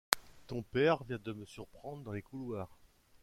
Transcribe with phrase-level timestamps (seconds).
[0.47, 2.75] Ton père vient de me surprendre dans les couloirs.